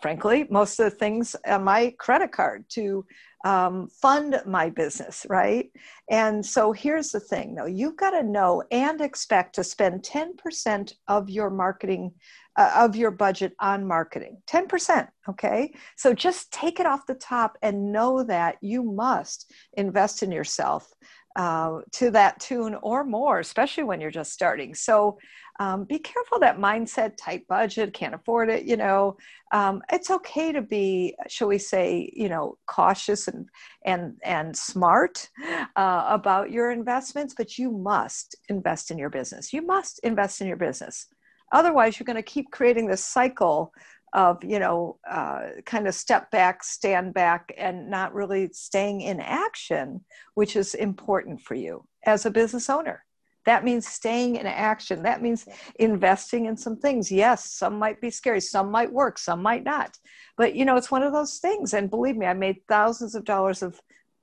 frankly, 0.00 0.46
most 0.48 0.80
of 0.80 0.90
the 0.90 0.96
things 0.96 1.36
on 1.46 1.64
my 1.64 1.94
credit 1.98 2.32
card 2.32 2.64
to 2.70 3.04
um, 3.44 3.88
fund 3.88 4.40
my 4.46 4.70
business, 4.70 5.26
right? 5.28 5.70
And 6.10 6.44
so 6.44 6.72
here's 6.72 7.10
the 7.10 7.20
thing 7.20 7.54
though 7.54 7.66
you've 7.66 7.96
got 7.96 8.10
to 8.10 8.22
know 8.22 8.62
and 8.70 9.00
expect 9.00 9.54
to 9.56 9.64
spend 9.64 10.02
10% 10.02 10.92
of 11.08 11.30
your 11.30 11.50
marketing 11.50 12.12
uh, 12.60 12.72
of 12.76 12.94
your 12.94 13.10
budget 13.10 13.54
on 13.58 13.86
marketing 13.86 14.36
10% 14.46 15.08
okay? 15.30 15.72
So 15.96 16.12
just 16.12 16.52
take 16.52 16.78
it 16.78 16.86
off 16.86 17.06
the 17.06 17.14
top 17.14 17.56
and 17.62 17.90
know 17.90 18.22
that 18.24 18.56
you 18.60 18.82
must 18.82 19.50
invest 19.74 20.22
in 20.22 20.30
yourself 20.30 20.92
uh, 21.36 21.78
to 21.92 22.10
that 22.10 22.38
tune 22.40 22.74
or 22.82 23.04
more 23.04 23.38
especially 23.38 23.84
when 23.84 24.00
you're 24.00 24.10
just 24.10 24.32
starting. 24.32 24.74
So 24.74 25.18
um, 25.58 25.84
be 25.84 25.98
careful 25.98 26.38
that 26.40 26.58
mindset 26.58 27.12
tight 27.16 27.46
budget 27.48 27.94
can't 27.94 28.14
afford 28.14 28.50
it 28.50 28.64
you 28.64 28.76
know? 28.76 29.16
Um, 29.52 29.82
it's 29.90 30.10
okay 30.10 30.52
to 30.52 30.60
be 30.60 31.14
shall 31.28 31.48
we 31.48 31.58
say 31.58 32.12
you 32.14 32.28
know 32.28 32.58
cautious 32.66 33.26
and 33.26 33.48
and 33.86 34.18
and 34.22 34.54
smart 34.54 35.30
uh, 35.76 36.04
about 36.08 36.50
your 36.50 36.70
investments 36.72 37.34
but 37.34 37.56
you 37.56 37.70
must 37.70 38.36
invest 38.50 38.90
in 38.90 38.98
your 38.98 39.10
business. 39.10 39.50
You 39.50 39.62
must 39.62 40.00
invest 40.00 40.42
in 40.42 40.46
your 40.46 40.58
business 40.58 41.06
Otherwise, 41.52 41.98
you're 41.98 42.04
going 42.04 42.16
to 42.16 42.22
keep 42.22 42.50
creating 42.50 42.86
this 42.86 43.04
cycle 43.04 43.72
of, 44.12 44.42
you 44.42 44.58
know, 44.58 44.98
uh, 45.08 45.42
kind 45.64 45.86
of 45.86 45.94
step 45.94 46.30
back, 46.30 46.64
stand 46.64 47.14
back, 47.14 47.52
and 47.56 47.88
not 47.88 48.14
really 48.14 48.48
staying 48.52 49.02
in 49.02 49.20
action, 49.20 50.04
which 50.34 50.56
is 50.56 50.74
important 50.74 51.40
for 51.40 51.54
you 51.54 51.84
as 52.04 52.26
a 52.26 52.30
business 52.30 52.68
owner. 52.68 53.04
That 53.46 53.64
means 53.64 53.86
staying 53.86 54.36
in 54.36 54.46
action. 54.46 55.02
That 55.02 55.22
means 55.22 55.46
investing 55.78 56.46
in 56.46 56.56
some 56.56 56.76
things. 56.76 57.10
Yes, 57.10 57.52
some 57.52 57.78
might 57.78 58.00
be 58.00 58.10
scary, 58.10 58.40
some 58.40 58.70
might 58.70 58.92
work, 58.92 59.18
some 59.18 59.42
might 59.42 59.64
not. 59.64 59.96
But 60.36 60.54
you 60.54 60.64
know, 60.64 60.76
it's 60.76 60.90
one 60.90 61.02
of 61.02 61.12
those 61.12 61.38
things. 61.38 61.72
And 61.72 61.88
believe 61.88 62.16
me, 62.16 62.26
I 62.26 62.34
made 62.34 62.58
thousands 62.68 63.14
of 63.14 63.24
dollars 63.24 63.62
of 63.62 63.80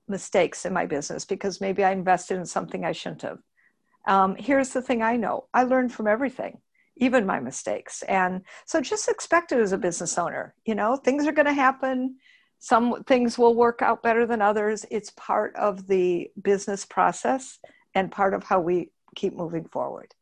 mistakes 0.07 0.65
in 0.65 0.73
my 0.73 0.85
business 0.85 1.25
because 1.25 1.59
maybe 1.59 1.83
I 1.83 1.91
invested 1.91 2.37
in 2.37 2.45
something 2.45 2.85
I 2.85 2.91
shouldn't 2.91 3.23
have. 3.23 3.39
Um, 4.07 4.35
here's 4.37 4.69
the 4.69 4.81
thing 4.81 5.01
I 5.01 5.17
know 5.17 5.45
I 5.53 5.63
learned 5.63 5.91
from 5.91 6.07
everything 6.07 6.59
even 6.99 7.25
my 7.25 7.39
mistakes. 7.39 8.03
And 8.03 8.41
so 8.65 8.81
just 8.81 9.07
expect 9.09 9.51
it 9.51 9.59
as 9.59 9.71
a 9.71 9.77
business 9.77 10.17
owner. 10.17 10.53
You 10.65 10.75
know, 10.75 10.95
things 10.95 11.27
are 11.27 11.31
going 11.31 11.45
to 11.45 11.53
happen. 11.53 12.17
Some 12.59 13.03
things 13.03 13.37
will 13.37 13.55
work 13.55 13.81
out 13.81 14.01
better 14.01 14.25
than 14.25 14.41
others. 14.41 14.85
It's 14.89 15.11
part 15.11 15.55
of 15.55 15.87
the 15.87 16.29
business 16.41 16.85
process 16.85 17.59
and 17.93 18.11
part 18.11 18.33
of 18.33 18.43
how 18.43 18.59
we 18.59 18.89
keep 19.15 19.35
moving 19.35 19.65
forward. 19.65 20.13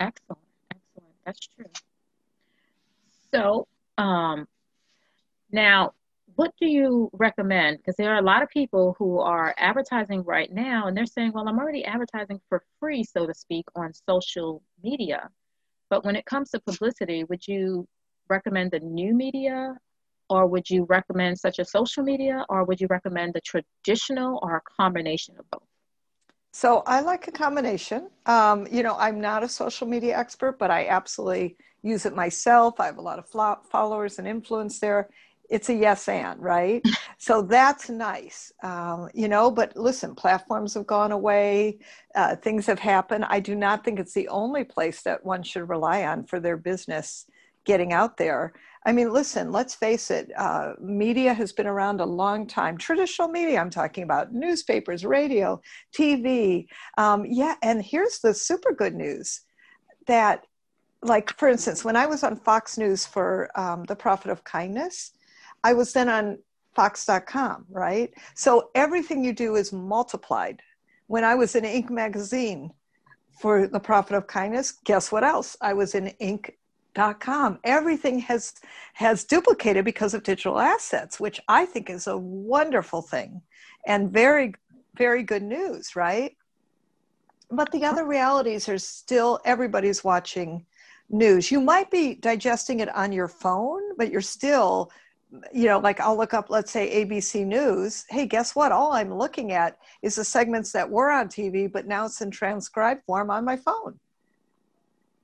Excellent. 0.00 0.40
Excellent. 0.70 1.14
That's 1.24 1.46
true. 1.46 1.66
So, 3.32 3.66
um, 3.98 4.46
now 5.50 5.92
what 6.36 6.52
do 6.60 6.66
you 6.66 7.10
recommend? 7.12 7.78
Because 7.78 7.96
there 7.96 8.12
are 8.12 8.18
a 8.18 8.24
lot 8.24 8.42
of 8.42 8.48
people 8.48 8.94
who 8.98 9.20
are 9.20 9.54
advertising 9.58 10.22
right 10.22 10.52
now 10.52 10.86
and 10.86 10.96
they're 10.96 11.06
saying, 11.06 11.32
well, 11.32 11.48
I'm 11.48 11.58
already 11.58 11.84
advertising 11.84 12.40
for 12.48 12.62
free, 12.80 13.04
so 13.04 13.26
to 13.26 13.34
speak, 13.34 13.66
on 13.74 13.92
social 14.08 14.62
media. 14.82 15.28
But 15.90 16.04
when 16.04 16.16
it 16.16 16.24
comes 16.24 16.50
to 16.50 16.60
publicity, 16.60 17.24
would 17.24 17.46
you 17.46 17.86
recommend 18.28 18.70
the 18.70 18.80
new 18.80 19.14
media 19.14 19.74
or 20.30 20.46
would 20.46 20.70
you 20.70 20.84
recommend 20.88 21.38
such 21.38 21.58
as 21.58 21.70
social 21.70 22.02
media 22.02 22.44
or 22.48 22.64
would 22.64 22.80
you 22.80 22.86
recommend 22.88 23.34
the 23.34 23.40
traditional 23.40 24.38
or 24.42 24.56
a 24.56 24.62
combination 24.80 25.34
of 25.38 25.50
both? 25.50 25.62
So 26.52 26.82
I 26.86 27.00
like 27.00 27.28
a 27.28 27.32
combination. 27.32 28.10
Um, 28.26 28.66
you 28.70 28.82
know, 28.82 28.96
I'm 28.98 29.20
not 29.20 29.42
a 29.42 29.48
social 29.48 29.86
media 29.86 30.16
expert, 30.18 30.58
but 30.58 30.70
I 30.70 30.86
absolutely 30.86 31.56
use 31.82 32.06
it 32.06 32.14
myself. 32.14 32.78
I 32.78 32.86
have 32.86 32.98
a 32.98 33.02
lot 33.02 33.18
of 33.18 33.26
followers 33.68 34.18
and 34.18 34.28
influence 34.28 34.78
there 34.78 35.08
it's 35.52 35.68
a 35.68 35.74
yes 35.74 36.08
and 36.08 36.40
right? 36.42 36.82
So 37.18 37.40
that's 37.40 37.88
nice 37.88 38.50
um, 38.64 39.08
you 39.14 39.28
know 39.28 39.48
but 39.48 39.76
listen 39.76 40.16
platforms 40.16 40.74
have 40.74 40.88
gone 40.88 41.12
away 41.12 41.78
uh, 42.16 42.34
things 42.34 42.66
have 42.66 42.80
happened. 42.80 43.26
I 43.26 43.38
do 43.38 43.54
not 43.54 43.84
think 43.84 44.00
it's 44.00 44.14
the 44.14 44.26
only 44.26 44.64
place 44.64 45.02
that 45.02 45.24
one 45.24 45.44
should 45.44 45.68
rely 45.68 46.02
on 46.04 46.24
for 46.24 46.40
their 46.40 46.56
business 46.56 47.26
getting 47.64 47.92
out 47.92 48.16
there. 48.16 48.54
I 48.84 48.90
mean 48.90 49.12
listen 49.12 49.52
let's 49.52 49.76
face 49.76 50.10
it 50.10 50.32
uh, 50.36 50.72
media 50.80 51.32
has 51.32 51.52
been 51.52 51.68
around 51.68 52.00
a 52.00 52.06
long 52.22 52.48
time. 52.48 52.76
Traditional 52.76 53.28
media 53.28 53.60
i'm 53.60 53.70
talking 53.70 54.02
about 54.02 54.34
newspapers 54.34 55.04
radio 55.04 55.60
tv 55.96 56.66
um, 56.98 57.24
yeah 57.24 57.54
and 57.62 57.80
here's 57.80 58.18
the 58.18 58.34
super 58.34 58.72
good 58.72 58.96
news 58.96 59.42
that 60.08 60.44
like 61.02 61.30
for 61.38 61.48
instance 61.48 61.84
when 61.84 61.96
i 61.96 62.06
was 62.06 62.22
on 62.24 62.36
fox 62.36 62.78
news 62.78 63.06
for 63.06 63.48
um, 63.54 63.84
the 63.84 63.96
profit 63.96 64.30
of 64.30 64.42
kindness 64.44 65.12
I 65.64 65.72
was 65.72 65.92
then 65.92 66.08
on 66.08 66.38
Fox.com, 66.74 67.66
right? 67.70 68.12
So 68.34 68.70
everything 68.74 69.24
you 69.24 69.32
do 69.32 69.56
is 69.56 69.72
multiplied. 69.72 70.62
When 71.06 71.24
I 71.24 71.34
was 71.34 71.54
in 71.54 71.64
Inc. 71.64 71.90
magazine 71.90 72.72
for 73.40 73.66
the 73.66 73.80
profit 73.80 74.16
of 74.16 74.26
kindness, 74.26 74.72
guess 74.84 75.12
what 75.12 75.24
else? 75.24 75.56
I 75.60 75.74
was 75.74 75.94
in 75.94 76.14
Inc.com. 76.20 77.58
Everything 77.64 78.18
has 78.20 78.54
has 78.94 79.24
duplicated 79.24 79.84
because 79.84 80.14
of 80.14 80.22
digital 80.22 80.58
assets, 80.58 81.20
which 81.20 81.40
I 81.48 81.66
think 81.66 81.90
is 81.90 82.06
a 82.06 82.16
wonderful 82.16 83.02
thing 83.02 83.42
and 83.86 84.10
very, 84.10 84.54
very 84.96 85.22
good 85.22 85.42
news, 85.42 85.94
right? 85.96 86.36
But 87.50 87.70
the 87.72 87.84
other 87.84 88.06
realities 88.06 88.68
are 88.68 88.78
still 88.78 89.40
everybody's 89.44 90.02
watching 90.02 90.64
news. 91.10 91.50
You 91.50 91.60
might 91.60 91.90
be 91.90 92.14
digesting 92.14 92.80
it 92.80 92.94
on 92.94 93.12
your 93.12 93.28
phone, 93.28 93.82
but 93.98 94.10
you're 94.10 94.22
still 94.22 94.90
you 95.52 95.66
know, 95.66 95.78
like 95.78 96.00
I'll 96.00 96.16
look 96.16 96.34
up, 96.34 96.50
let's 96.50 96.70
say 96.70 97.04
ABC 97.04 97.46
News. 97.46 98.04
Hey, 98.08 98.26
guess 98.26 98.54
what? 98.54 98.72
All 98.72 98.92
I'm 98.92 99.12
looking 99.12 99.52
at 99.52 99.78
is 100.02 100.16
the 100.16 100.24
segments 100.24 100.72
that 100.72 100.88
were 100.88 101.10
on 101.10 101.28
TV, 101.28 101.70
but 101.70 101.86
now 101.86 102.06
it's 102.06 102.20
in 102.20 102.30
transcribed 102.30 103.02
form 103.04 103.30
on 103.30 103.44
my 103.44 103.56
phone. 103.56 103.98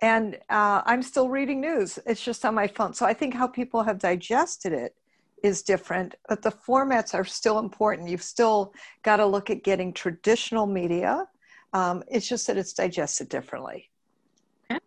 And 0.00 0.36
uh, 0.48 0.82
I'm 0.86 1.02
still 1.02 1.28
reading 1.28 1.60
news. 1.60 1.98
It's 2.06 2.22
just 2.22 2.44
on 2.44 2.54
my 2.54 2.68
phone. 2.68 2.94
So 2.94 3.04
I 3.04 3.12
think 3.12 3.34
how 3.34 3.48
people 3.48 3.82
have 3.82 3.98
digested 3.98 4.72
it 4.72 4.94
is 5.42 5.62
different, 5.62 6.14
but 6.28 6.42
the 6.42 6.50
formats 6.50 7.14
are 7.14 7.24
still 7.24 7.58
important. 7.58 8.08
You've 8.08 8.22
still 8.22 8.72
got 9.02 9.16
to 9.16 9.26
look 9.26 9.50
at 9.50 9.62
getting 9.62 9.92
traditional 9.92 10.66
media. 10.66 11.26
Um, 11.72 12.02
it's 12.08 12.28
just 12.28 12.46
that 12.46 12.56
it's 12.56 12.72
digested 12.72 13.28
differently. 13.28 13.90
Okay. 14.70 14.80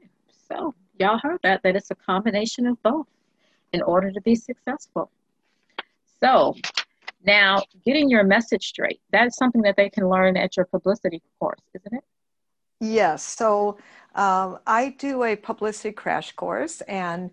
So 0.49 0.73
y'all 0.99 1.19
heard 1.21 1.39
that, 1.43 1.61
that 1.63 1.75
it's 1.75 1.91
a 1.91 1.95
combination 1.95 2.65
of 2.65 2.81
both. 2.81 3.07
In 3.73 3.81
order 3.81 4.11
to 4.11 4.21
be 4.21 4.35
successful. 4.35 5.09
So, 6.19 6.55
now 7.23 7.63
getting 7.85 8.09
your 8.09 8.23
message 8.23 8.67
straight, 8.67 8.99
that's 9.11 9.37
something 9.37 9.61
that 9.61 9.75
they 9.77 9.89
can 9.89 10.09
learn 10.09 10.37
at 10.37 10.57
your 10.57 10.65
publicity 10.65 11.21
course, 11.39 11.61
isn't 11.73 11.97
it? 11.97 12.03
Yes. 12.79 13.23
So, 13.23 13.77
um, 14.15 14.59
I 14.67 14.95
do 14.97 15.23
a 15.23 15.35
publicity 15.35 15.91
crash 15.91 16.31
course 16.33 16.81
and 16.81 17.31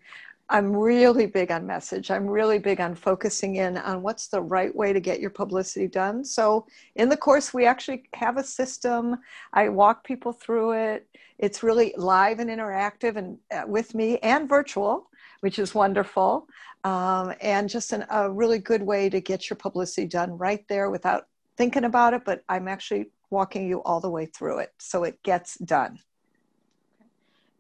I'm 0.51 0.75
really 0.75 1.27
big 1.27 1.51
on 1.51 1.67
message. 1.67 2.11
I'm 2.11 2.27
really 2.27 2.59
big 2.59 2.81
on 2.81 2.95
focusing 2.95 3.57
in 3.57 3.77
on 3.77 4.01
what's 4.01 4.29
the 4.29 4.41
right 4.41 4.75
way 4.75 4.95
to 4.95 5.01
get 5.01 5.21
your 5.21 5.31
publicity 5.31 5.89
done. 5.89 6.25
So, 6.25 6.67
in 6.95 7.11
the 7.11 7.17
course, 7.17 7.53
we 7.53 7.67
actually 7.67 8.05
have 8.15 8.39
a 8.39 8.45
system. 8.45 9.17
I 9.53 9.69
walk 9.69 10.05
people 10.05 10.33
through 10.33 10.73
it. 10.73 11.07
It's 11.39 11.63
really 11.63 11.93
live 11.99 12.39
and 12.39 12.49
interactive 12.49 13.17
and 13.17 13.39
uh, 13.53 13.65
with 13.67 13.95
me 13.95 14.19
and 14.19 14.49
virtual, 14.49 15.08
which 15.41 15.59
is 15.59 15.75
wonderful. 15.75 16.49
Um, 16.85 17.35
and 17.41 17.69
just 17.69 17.93
an, 17.93 18.05
a 18.11 18.31
really 18.31 18.59
good 18.59 18.83
way 18.83 19.09
to 19.11 19.21
get 19.21 19.51
your 19.51 19.57
publicity 19.57 20.07
done 20.07 20.37
right 20.39 20.65
there 20.69 20.91
without 20.91 21.27
thinking 21.57 21.85
about 21.85 22.15
it. 22.15 22.25
But 22.25 22.43
I'm 22.49 22.69
actually 22.69 23.11
walking 23.31 23.69
you 23.69 23.83
all 23.83 24.01
the 24.01 24.11
way 24.11 24.27
through 24.27 24.59
it 24.59 24.73
so 24.79 25.05
it 25.05 25.23
gets 25.23 25.59
done. 25.59 25.99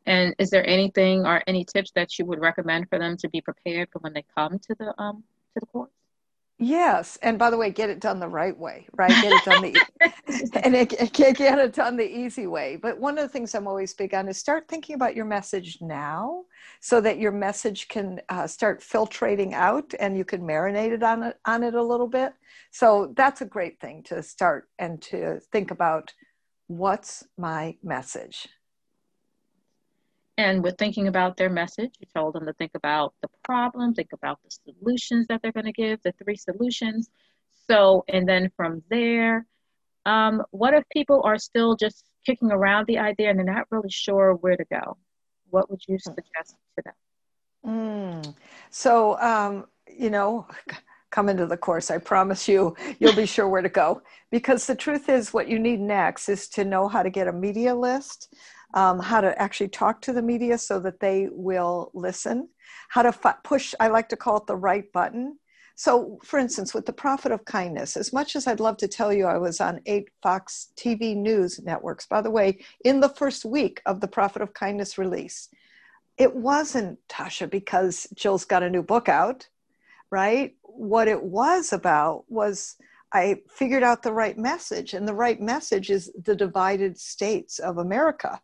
And 0.06 0.34
is 0.38 0.48
there 0.48 0.66
anything 0.66 1.26
or 1.26 1.42
any 1.46 1.64
tips 1.64 1.92
that 1.94 2.18
you 2.18 2.24
would 2.24 2.40
recommend 2.40 2.88
for 2.88 2.98
them 2.98 3.16
to 3.18 3.28
be 3.28 3.42
prepared 3.42 3.90
for 3.92 3.98
when 3.98 4.14
they 4.14 4.24
come 4.34 4.58
to 4.58 4.74
the 4.78 4.94
um 5.00 5.22
to 5.54 5.60
the 5.60 5.66
course? 5.66 5.90
Yes, 6.60 7.18
and 7.22 7.38
by 7.38 7.50
the 7.50 7.56
way, 7.56 7.70
get 7.70 7.88
it 7.88 8.00
done 8.00 8.18
the 8.18 8.28
right 8.28 8.56
way, 8.56 8.88
right? 8.96 9.16
Get 9.20 9.32
it 9.32 9.44
done 9.44 9.62
the 9.62 9.80
and 10.64 10.74
it, 10.74 10.92
it, 10.92 11.12
get 11.12 11.58
it 11.58 11.72
done 11.72 11.96
the 11.96 12.04
easy 12.08 12.48
way. 12.48 12.74
But 12.76 12.98
one 12.98 13.16
of 13.16 13.22
the 13.22 13.28
things 13.28 13.54
I'm 13.54 13.68
always 13.68 13.94
big 13.94 14.12
on 14.12 14.28
is 14.28 14.38
start 14.38 14.66
thinking 14.66 14.96
about 14.96 15.14
your 15.14 15.24
message 15.24 15.78
now, 15.80 16.44
so 16.80 17.00
that 17.00 17.18
your 17.18 17.30
message 17.30 17.86
can 17.86 18.20
uh, 18.28 18.48
start 18.48 18.80
filtrating 18.80 19.52
out, 19.52 19.94
and 20.00 20.18
you 20.18 20.24
can 20.24 20.40
marinate 20.42 20.90
it 20.92 21.02
on 21.04 21.22
it 21.22 21.38
on 21.44 21.62
it 21.62 21.74
a 21.74 21.82
little 21.82 22.08
bit. 22.08 22.32
So 22.72 23.12
that's 23.16 23.40
a 23.40 23.46
great 23.46 23.78
thing 23.80 24.02
to 24.04 24.20
start 24.22 24.68
and 24.80 25.00
to 25.02 25.40
think 25.52 25.70
about. 25.70 26.12
What's 26.66 27.24
my 27.38 27.76
message? 27.82 28.48
And 30.38 30.62
with 30.62 30.78
thinking 30.78 31.08
about 31.08 31.36
their 31.36 31.50
message, 31.50 31.90
you 31.98 32.06
told 32.14 32.34
them 32.34 32.46
to 32.46 32.52
think 32.52 32.70
about 32.76 33.12
the 33.22 33.28
problem, 33.42 33.92
think 33.92 34.12
about 34.12 34.38
the 34.44 34.50
solutions 34.50 35.26
that 35.26 35.42
they're 35.42 35.52
going 35.52 35.66
to 35.66 35.72
give, 35.72 36.00
the 36.04 36.12
three 36.12 36.36
solutions. 36.36 37.10
So, 37.68 38.04
and 38.08 38.26
then 38.26 38.52
from 38.56 38.84
there, 38.88 39.46
um, 40.06 40.44
what 40.52 40.74
if 40.74 40.84
people 40.90 41.22
are 41.24 41.38
still 41.38 41.74
just 41.74 42.04
kicking 42.24 42.52
around 42.52 42.86
the 42.86 42.98
idea 42.98 43.30
and 43.30 43.38
they're 43.38 43.52
not 43.52 43.66
really 43.70 43.90
sure 43.90 44.34
where 44.34 44.56
to 44.56 44.64
go? 44.70 44.96
What 45.50 45.68
would 45.70 45.80
you 45.88 45.96
hmm. 45.96 46.12
suggest 46.14 46.54
to 46.76 46.84
them? 46.84 46.94
Mm. 47.66 48.34
So, 48.70 49.18
um, 49.18 49.66
you 49.90 50.08
know, 50.08 50.46
come 51.10 51.28
into 51.28 51.46
the 51.46 51.56
course. 51.56 51.90
I 51.90 51.98
promise 51.98 52.46
you, 52.46 52.76
you'll 53.00 53.16
be 53.16 53.26
sure 53.26 53.48
where 53.48 53.62
to 53.62 53.68
go. 53.68 54.02
Because 54.30 54.66
the 54.66 54.76
truth 54.76 55.08
is, 55.08 55.32
what 55.32 55.48
you 55.48 55.58
need 55.58 55.80
next 55.80 56.28
is 56.28 56.48
to 56.50 56.64
know 56.64 56.86
how 56.86 57.02
to 57.02 57.10
get 57.10 57.26
a 57.26 57.32
media 57.32 57.74
list 57.74 58.32
um, 58.74 59.00
how 59.00 59.20
to 59.20 59.40
actually 59.40 59.68
talk 59.68 60.00
to 60.02 60.12
the 60.12 60.22
media 60.22 60.58
so 60.58 60.78
that 60.80 61.00
they 61.00 61.28
will 61.30 61.90
listen, 61.94 62.48
how 62.90 63.02
to 63.02 63.36
push, 63.44 63.74
I 63.80 63.88
like 63.88 64.08
to 64.10 64.16
call 64.16 64.38
it 64.38 64.46
the 64.46 64.56
right 64.56 64.90
button. 64.92 65.38
So, 65.74 66.18
for 66.24 66.40
instance, 66.40 66.74
with 66.74 66.86
the 66.86 66.92
Profit 66.92 67.30
of 67.30 67.44
Kindness, 67.44 67.96
as 67.96 68.12
much 68.12 68.34
as 68.34 68.46
I'd 68.46 68.58
love 68.58 68.76
to 68.78 68.88
tell 68.88 69.12
you 69.12 69.26
I 69.26 69.38
was 69.38 69.60
on 69.60 69.80
eight 69.86 70.08
Fox 70.22 70.72
TV 70.76 71.16
news 71.16 71.60
networks, 71.60 72.04
by 72.04 72.20
the 72.20 72.32
way, 72.32 72.58
in 72.84 72.98
the 72.98 73.10
first 73.10 73.44
week 73.44 73.80
of 73.86 74.00
the 74.00 74.08
Profit 74.08 74.42
of 74.42 74.54
Kindness 74.54 74.98
release, 74.98 75.48
it 76.16 76.34
wasn't, 76.34 76.98
Tasha, 77.08 77.48
because 77.48 78.08
Jill's 78.16 78.44
got 78.44 78.64
a 78.64 78.70
new 78.70 78.82
book 78.82 79.08
out, 79.08 79.46
right? 80.10 80.56
What 80.62 81.06
it 81.06 81.22
was 81.22 81.72
about 81.72 82.24
was 82.28 82.74
I 83.12 83.42
figured 83.48 83.84
out 83.84 84.02
the 84.02 84.12
right 84.12 84.36
message, 84.36 84.94
and 84.94 85.06
the 85.06 85.14
right 85.14 85.40
message 85.40 85.90
is 85.90 86.10
the 86.24 86.34
divided 86.34 86.98
states 86.98 87.60
of 87.60 87.78
America 87.78 88.40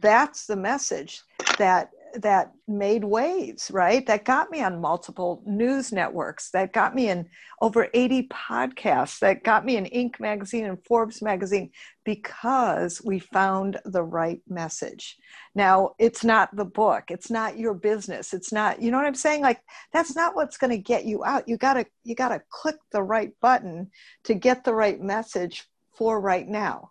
that's 0.00 0.46
the 0.46 0.56
message 0.56 1.22
that 1.58 1.90
that 2.14 2.52
made 2.66 3.04
waves 3.04 3.70
right? 3.70 4.06
That 4.06 4.24
got 4.24 4.50
me 4.50 4.62
on 4.62 4.80
multiple 4.80 5.42
news 5.46 5.92
networks 5.92 6.50
that 6.50 6.72
got 6.72 6.94
me 6.94 7.10
in 7.10 7.28
over 7.60 7.88
80 7.92 8.28
podcasts 8.28 9.18
that 9.20 9.44
got 9.44 9.64
me 9.64 9.76
in 9.76 9.84
inc 9.84 10.18
magazine 10.20 10.64
and 10.64 10.82
forbes 10.84 11.20
magazine 11.20 11.70
because 12.04 13.02
we 13.04 13.18
found 13.18 13.78
the 13.84 14.02
right 14.02 14.40
message. 14.48 15.16
Now 15.54 15.94
it's 15.98 16.24
not 16.24 16.54
the 16.56 16.64
book. 16.64 17.04
It's 17.10 17.30
not 17.30 17.58
your 17.58 17.74
business. 17.74 18.32
It's 18.32 18.52
not 18.52 18.80
you 18.80 18.90
know 18.90 18.96
what 18.96 19.06
i'm 19.06 19.14
saying? 19.14 19.42
Like 19.42 19.60
that's 19.92 20.16
not 20.16 20.34
what's 20.34 20.56
going 20.56 20.70
to 20.70 20.78
get 20.78 21.04
you 21.04 21.24
out. 21.24 21.48
You 21.48 21.56
got 21.56 21.74
to 21.74 21.86
you 22.04 22.14
got 22.14 22.30
to 22.30 22.42
click 22.50 22.76
the 22.90 23.02
right 23.02 23.32
button 23.40 23.90
to 24.24 24.34
get 24.34 24.64
the 24.64 24.74
right 24.74 25.00
message 25.00 25.68
for 25.92 26.20
right 26.20 26.48
now 26.48 26.90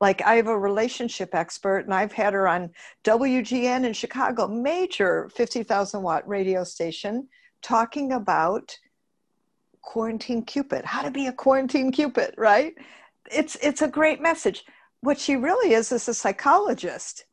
like 0.00 0.22
I 0.22 0.34
have 0.34 0.48
a 0.48 0.58
relationship 0.58 1.34
expert 1.34 1.80
and 1.80 1.94
I've 1.94 2.12
had 2.12 2.34
her 2.34 2.46
on 2.46 2.70
WGN 3.04 3.86
in 3.86 3.92
Chicago, 3.92 4.46
major 4.46 5.30
50,000 5.34 6.02
watt 6.02 6.26
radio 6.28 6.64
station, 6.64 7.28
talking 7.62 8.12
about 8.12 8.76
quarantine 9.82 10.44
cupid, 10.44 10.84
how 10.84 11.02
to 11.02 11.10
be 11.10 11.28
a 11.28 11.32
quarantine 11.32 11.92
cupid, 11.92 12.34
right? 12.36 12.74
It's 13.30 13.56
it's 13.56 13.82
a 13.82 13.88
great 13.88 14.20
message. 14.20 14.64
What 15.00 15.18
she 15.18 15.36
really 15.36 15.72
is 15.72 15.92
is 15.92 16.08
a 16.08 16.14
psychologist 16.14 17.24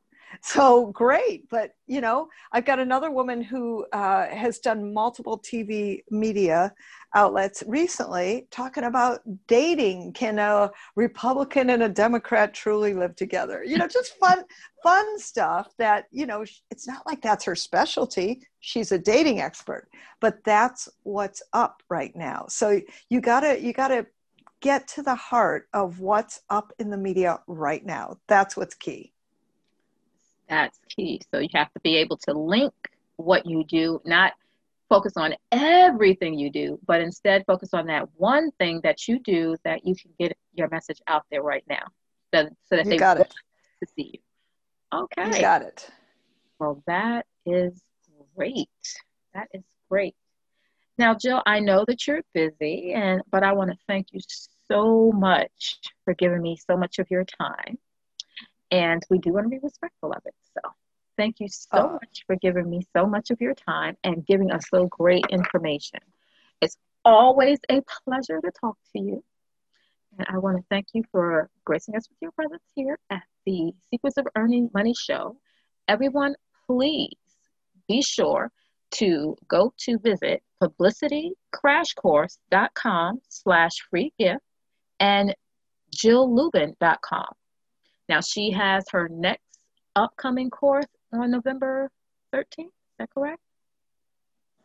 so 0.42 0.88
great 0.88 1.48
but 1.50 1.72
you 1.88 2.02
know 2.02 2.28
i've 2.52 2.66
got 2.66 2.80
another 2.80 3.12
woman 3.12 3.42
who 3.42 3.86
uh, 3.94 4.28
has 4.28 4.60
done 4.60 4.94
multiple 4.94 5.40
tv 5.40 6.02
media 6.10 6.74
outlets 7.16 7.64
recently 7.68 8.48
talking 8.52 8.86
about 8.86 9.22
dating. 9.48 10.14
Can 10.14 10.40
a 10.40 10.72
republican 10.96 11.70
and 11.70 11.84
a 11.84 11.90
democrat 11.90 12.54
truly 12.54 12.94
live 12.94 13.16
together? 13.16 13.64
You 13.64 13.78
know 13.78 13.88
just 13.88 14.18
fun 14.18 14.44
fun 14.82 15.20
stuff 15.20 15.74
that 15.78 16.06
you 16.12 16.26
know 16.26 16.44
it's 16.72 16.88
not 16.88 17.06
like 17.06 17.22
that's 17.22 17.46
her 17.46 17.56
specialty. 17.56 18.42
She's 18.60 18.92
a 18.92 19.00
dating 19.00 19.42
expert 19.42 19.88
but 20.24 20.42
that's 20.46 20.88
what's 21.04 21.42
up 21.52 21.84
right 21.90 22.16
now. 22.16 22.46
So 22.48 22.80
you 23.10 23.20
gotta 23.20 23.62
you 23.62 23.74
gotta 23.74 24.08
get 24.62 24.88
to 24.88 25.04
the 25.04 25.16
heart 25.16 25.68
of 25.74 26.00
what's 26.00 26.40
up 26.50 26.72
in 26.80 26.90
the 26.90 26.96
media 26.96 27.42
right 27.46 27.86
now. 27.86 28.16
That's 28.30 28.56
what's 28.56 28.74
key. 28.74 29.12
That's 30.48 30.80
key. 30.88 31.20
So 31.30 31.42
you 31.42 31.50
have 31.54 31.74
to 31.74 31.80
be 31.82 31.98
able 31.98 32.16
to 32.20 32.34
link 32.34 32.74
what 33.18 33.46
you 33.46 33.66
do, 33.66 34.00
not 34.06 34.32
focus 34.94 35.14
on 35.18 35.34
everything 35.52 36.38
you 36.38 36.52
do, 36.52 36.80
but 36.86 37.02
instead 37.02 37.44
focus 37.48 37.74
on 37.74 37.88
that 37.88 38.08
one 38.16 38.52
thing 38.60 38.80
that 38.84 39.08
you 39.08 39.20
do 39.20 39.56
that 39.64 39.86
you 39.86 39.96
can 39.96 40.12
get 40.20 40.38
your 40.54 40.70
message 40.70 41.02
out 41.08 41.24
there 41.32 41.42
right 41.42 41.64
now. 41.68 41.86
So, 42.34 42.50
so 42.70 42.76
that 42.76 42.86
you 42.86 42.92
they 42.92 42.98
got 42.98 43.20
it. 43.20 43.34
to 43.82 43.90
see 43.96 44.12
you. 44.14 45.00
Okay. 45.00 45.36
You 45.36 45.42
got 45.42 45.64
it. 45.64 45.90
Well, 46.60 46.84
that 46.86 47.26
is 47.46 47.82
great. 48.36 48.70
That 49.34 49.48
is 49.54 49.64
great. 49.90 50.16
Now, 50.98 51.16
Jill, 51.16 51.42
I 51.46 51.60
know 51.60 51.86
that 51.88 52.06
you're 52.06 52.22
busy, 52.36 52.94
and 52.94 53.22
but 53.32 53.44
I 53.44 53.54
want 53.54 53.72
to 53.72 53.78
thank 53.88 54.08
you 54.12 54.20
so 54.68 55.12
much 55.12 55.80
for 56.06 56.14
giving 56.14 56.42
me 56.42 56.56
so 56.56 56.78
much 56.78 57.00
of 57.00 57.10
your 57.10 57.26
time 57.26 57.80
and 58.74 59.04
we 59.10 59.20
do 59.20 59.32
want 59.32 59.46
to 59.46 59.50
be 59.50 59.60
respectful 59.62 60.12
of 60.12 60.22
it. 60.26 60.34
So 60.56 60.62
thank 61.18 61.40
you 61.40 61.48
so 61.48 61.68
oh. 61.74 61.94
much 61.94 62.24
for 62.28 62.36
giving 62.36 62.70
me 62.70 62.82
so 62.96 63.06
much 63.06 63.32
of 63.32 63.40
your 63.42 63.54
time 63.54 63.96
and 64.04 64.26
giving 64.26 64.52
us 64.52 64.64
so 64.70 64.88
great 64.88 65.26
information. 65.30 66.02
It's 66.62 66.76
always 67.06 67.60
a 67.70 67.82
pleasure 68.06 68.42
to 68.42 68.52
talk 68.60 68.78
to 68.96 69.02
you. 69.02 69.24
And 70.18 70.28
I 70.30 70.38
want 70.38 70.58
to 70.58 70.64
thank 70.70 70.88
you 70.94 71.04
for 71.12 71.50
gracing 71.66 71.96
us 71.96 72.08
with 72.10 72.18
your 72.22 72.32
presence 72.32 72.64
here 72.76 73.00
at 73.10 73.24
the 73.46 73.74
Secrets 73.90 74.18
of 74.18 74.28
Earning 74.36 74.70
Money 74.74 74.94
show. 74.94 75.38
Everyone, 75.88 76.36
please 76.68 77.16
be 77.88 78.02
sure 78.02 78.52
to 78.92 79.38
go 79.48 79.74
to 79.80 79.98
visit 79.98 80.44
publicitycrashcourse.com 80.62 83.22
slash 83.28 83.72
free 83.90 84.14
gift 84.20 84.44
and 85.00 85.34
jilllublin.com 85.96 87.34
now 88.10 88.22
she 88.22 88.52
has 88.52 88.84
her 88.92 89.10
next 89.10 89.60
upcoming 89.96 90.50
course 90.50 90.86
on 91.14 91.32
November 91.32 91.90
13th. 92.34 92.60
Is 92.60 92.68
that 93.00 93.10
correct? 93.14 93.40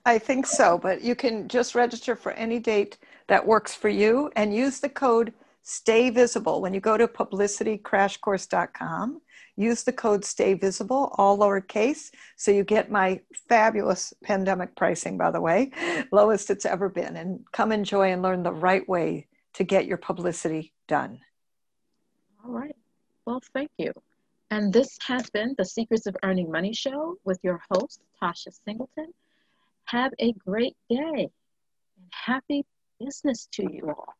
I 0.04 0.18
think 0.18 0.46
so, 0.46 0.78
but 0.78 1.02
you 1.02 1.14
can 1.14 1.46
just 1.48 1.74
register 1.74 2.14
for 2.16 2.32
any 2.32 2.58
date 2.58 2.98
that 3.26 3.46
works 3.46 3.74
for 3.74 3.88
you 3.88 4.30
and 4.37 4.54
use 4.54 4.80
the 4.80 4.88
code 4.88 5.32
stay 5.62 6.08
visible 6.08 6.62
when 6.62 6.72
you 6.72 6.80
go 6.80 6.96
to 6.96 7.06
publicitycrashcourse.com 7.06 9.20
use 9.56 9.82
the 9.82 9.92
code 9.92 10.24
stay 10.24 10.54
visible 10.54 11.12
all 11.18 11.37
lowercase 11.37 12.11
so 12.37 12.50
you 12.50 12.64
get 12.64 12.90
my 12.90 13.20
fabulous 13.50 14.14
pandemic 14.24 14.74
pricing 14.76 15.18
by 15.18 15.30
the 15.30 15.40
way 15.40 15.70
lowest 16.12 16.48
it's 16.48 16.64
ever 16.64 16.88
been 16.88 17.16
and 17.16 17.44
come 17.52 17.70
enjoy 17.70 18.11
and 18.12 18.22
learn 18.22 18.42
the 18.42 18.50
right 18.50 18.88
way 18.88 19.26
to 19.52 19.62
get 19.62 19.84
your 19.84 19.98
publicity 19.98 20.72
done 20.87 21.20
all 22.42 22.52
right 22.52 22.76
well, 23.28 23.42
thank 23.52 23.70
you. 23.76 23.92
And 24.50 24.72
this 24.72 24.98
has 25.06 25.28
been 25.30 25.54
the 25.58 25.64
Secrets 25.64 26.06
of 26.06 26.16
Earning 26.22 26.50
Money 26.50 26.72
show 26.72 27.16
with 27.24 27.38
your 27.42 27.61
host, 27.70 28.00
Tasha 28.22 28.52
Singleton. 28.64 29.12
Have 29.84 30.12
a 30.18 30.32
great 30.32 30.76
day 30.88 31.30
and 31.96 32.12
happy 32.12 32.64
business 32.98 33.46
to 33.52 33.70
you 33.70 33.88
all. 33.90 34.17